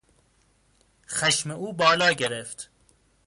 [1.09, 2.69] خشم او بالا گرفت.